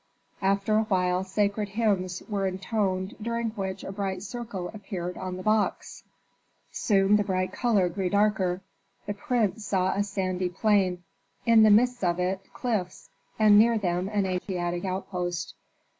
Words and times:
After 0.41 0.77
a 0.77 0.83
while 0.85 1.23
sacred 1.23 1.69
hymns 1.69 2.23
were 2.27 2.47
intoned 2.47 3.15
during 3.21 3.51
which 3.51 3.83
a 3.83 3.91
bright 3.91 4.23
circle 4.23 4.69
appeared 4.73 5.15
on 5.15 5.37
the 5.37 5.43
box. 5.43 6.01
Soon 6.71 7.17
the 7.17 7.23
bright 7.23 7.53
color 7.53 7.87
grew 7.87 8.09
darker; 8.09 8.61
the 9.05 9.13
prince 9.13 9.63
saw 9.63 9.93
a 9.93 10.01
sandy 10.01 10.49
plain, 10.49 11.03
in 11.45 11.61
the 11.61 11.69
midst 11.69 12.03
of 12.03 12.17
it 12.19 12.51
cliffs, 12.51 13.11
and 13.37 13.59
near 13.59 13.77
them 13.77 14.09
an 14.09 14.25
Asiatic 14.25 14.85
outpost. 14.85 15.53